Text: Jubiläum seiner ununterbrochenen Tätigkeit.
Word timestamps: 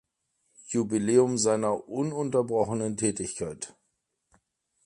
Jubiläum 0.69 1.37
seiner 1.37 1.87
ununterbrochenen 1.87 2.97
Tätigkeit. 2.97 3.75